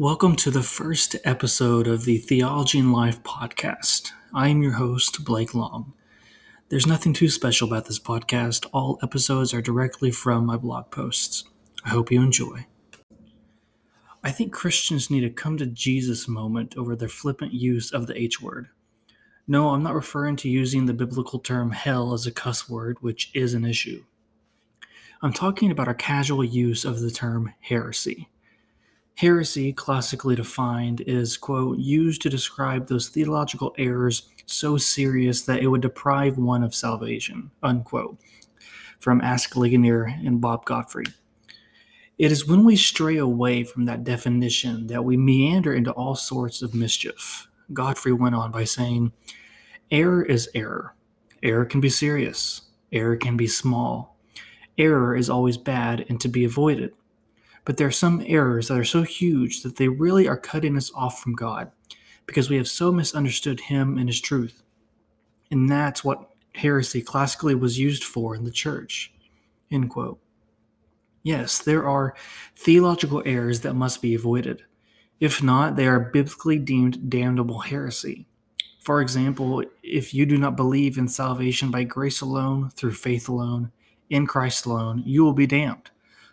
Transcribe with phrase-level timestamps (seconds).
[0.00, 4.12] Welcome to the first episode of the Theology and Life podcast.
[4.32, 5.92] I am your host, Blake Long.
[6.68, 8.64] There's nothing too special about this podcast.
[8.72, 11.42] All episodes are directly from my blog posts.
[11.84, 12.66] I hope you enjoy.
[14.22, 18.16] I think Christians need a come to Jesus moment over their flippant use of the
[18.16, 18.68] H word.
[19.48, 23.32] No, I'm not referring to using the biblical term hell as a cuss word, which
[23.34, 24.04] is an issue.
[25.22, 28.28] I'm talking about our casual use of the term heresy.
[29.18, 35.66] Heresy, classically defined, is, quote, used to describe those theological errors so serious that it
[35.66, 38.16] would deprive one of salvation, unquote,
[39.00, 41.06] from Ask Ligonier and Bob Godfrey.
[42.16, 46.62] It is when we stray away from that definition that we meander into all sorts
[46.62, 47.48] of mischief.
[47.72, 49.10] Godfrey went on by saying,
[49.90, 50.94] Error is error.
[51.42, 52.62] Error can be serious.
[52.92, 54.16] Error can be small.
[54.78, 56.92] Error is always bad and to be avoided.
[57.64, 60.90] But there are some errors that are so huge that they really are cutting us
[60.94, 61.70] off from God
[62.26, 64.62] because we have so misunderstood Him and His truth.
[65.50, 69.12] And that's what heresy classically was used for in the church.
[69.70, 70.18] End quote.
[71.22, 72.14] Yes, there are
[72.56, 74.62] theological errors that must be avoided.
[75.20, 78.26] If not, they are biblically deemed damnable heresy.
[78.80, 83.70] For example, if you do not believe in salvation by grace alone, through faith alone,
[84.10, 85.90] in Christ alone, you will be damned.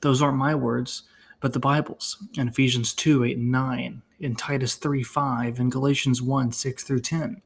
[0.00, 1.04] Those aren't my words
[1.40, 6.20] but the Bible's in Ephesians 2 8 and 9, in Titus 3 5, and Galatians
[6.20, 7.42] 1 6 through 10.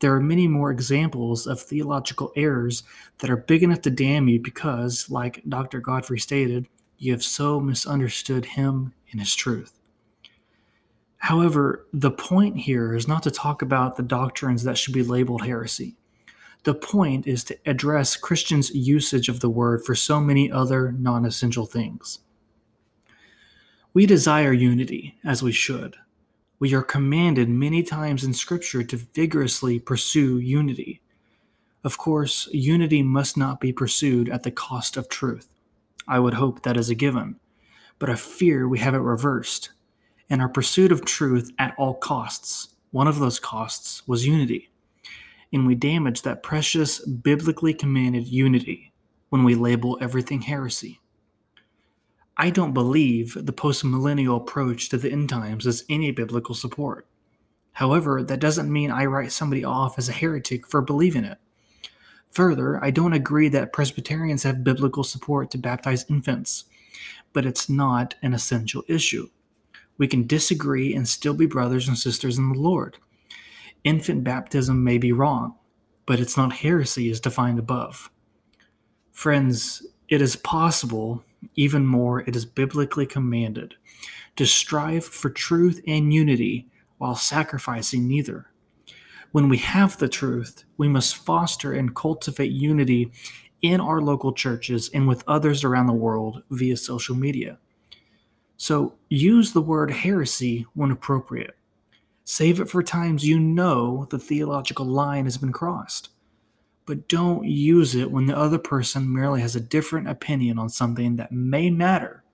[0.00, 2.82] There are many more examples of theological errors
[3.18, 5.80] that are big enough to damn you because, like Dr.
[5.80, 9.78] Godfrey stated, you have so misunderstood him and his truth.
[11.18, 15.44] However, the point here is not to talk about the doctrines that should be labeled
[15.44, 15.96] heresy.
[16.64, 21.24] The point is to address Christians' usage of the word for so many other non
[21.24, 22.18] essential things.
[23.94, 25.96] We desire unity, as we should.
[26.58, 31.00] We are commanded many times in Scripture to vigorously pursue unity.
[31.82, 35.48] Of course, unity must not be pursued at the cost of truth.
[36.06, 37.36] I would hope that is a given,
[37.98, 39.70] but I fear we have it reversed.
[40.28, 44.69] In our pursuit of truth at all costs, one of those costs was unity.
[45.52, 48.92] And we damage that precious, biblically commanded unity
[49.30, 51.00] when we label everything heresy.
[52.36, 57.06] I don't believe the postmillennial approach to the end times has any biblical support.
[57.72, 61.38] However, that doesn't mean I write somebody off as a heretic for believing it.
[62.32, 66.64] Further, I don't agree that Presbyterians have biblical support to baptize infants,
[67.32, 69.28] but it's not an essential issue.
[69.98, 72.98] We can disagree and still be brothers and sisters in the Lord.
[73.84, 75.54] Infant baptism may be wrong,
[76.06, 78.10] but it's not heresy as defined above.
[79.12, 81.24] Friends, it is possible
[81.54, 83.74] even more, it is biblically commanded
[84.36, 86.68] to strive for truth and unity
[86.98, 88.46] while sacrificing neither.
[89.32, 93.12] When we have the truth, we must foster and cultivate unity
[93.62, 97.58] in our local churches and with others around the world via social media.
[98.56, 101.56] So use the word heresy when appropriate.
[102.24, 106.10] Save it for times you know the theological line has been crossed
[106.90, 111.14] but don't use it when the other person merely has a different opinion on something
[111.14, 112.24] that may matter,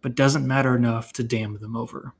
[0.00, 2.14] but doesn't matter enough to damn them over.